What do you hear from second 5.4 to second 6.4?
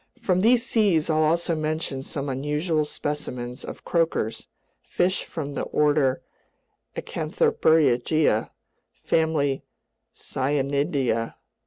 the order